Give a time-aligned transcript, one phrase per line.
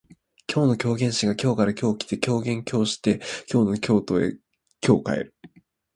[0.51, 4.35] 今日の狂言師が京から今日来て狂言今日して京の故郷へ
[4.83, 5.35] 今日帰る